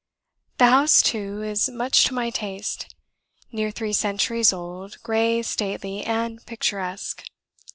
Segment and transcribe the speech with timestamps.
[0.57, 2.95] The house, too, is much to my taste;
[3.51, 7.23] near three centuries old, grey, stately, and picturesque.